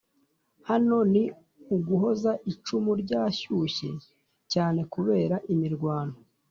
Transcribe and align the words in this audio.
hano 0.69 0.97
ni 1.13 1.23
uguhoza 1.75 2.31
icumu 2.51 2.91
ryashyushye 3.01 3.89
cyane 4.51 4.79
kubera 4.93 5.35
imirwano 5.53 6.15